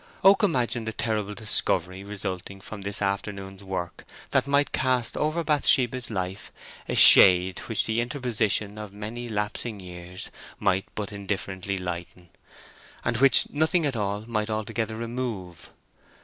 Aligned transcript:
Oak 0.23 0.41
imagined 0.41 0.89
a 0.89 0.93
terrible 0.93 1.35
discovery 1.35 2.03
resulting 2.03 2.59
from 2.59 2.81
this 2.81 3.03
afternoon's 3.03 3.63
work 3.63 4.03
that 4.31 4.47
might 4.47 4.71
cast 4.71 5.15
over 5.15 5.43
Bathsheba's 5.43 6.09
life 6.09 6.51
a 6.89 6.95
shade 6.95 7.59
which 7.69 7.85
the 7.85 8.01
interposition 8.01 8.79
of 8.79 8.91
many 8.93 9.29
lapsing 9.29 9.79
years 9.79 10.31
might 10.57 10.85
but 10.95 11.11
indifferently 11.13 11.77
lighten, 11.77 12.29
and 13.05 13.17
which 13.17 13.47
nothing 13.51 13.85
at 13.85 13.95
all 13.95 14.21
might 14.25 14.49
altogether 14.49 14.95
remove. 14.97 15.69